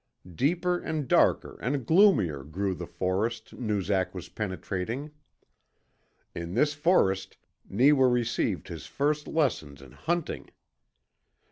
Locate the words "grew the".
2.43-2.87